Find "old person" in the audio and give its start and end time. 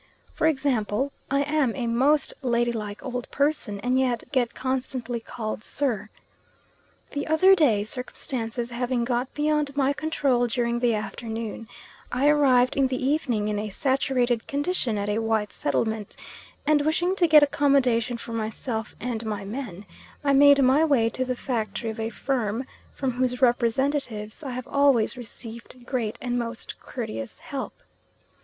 3.05-3.79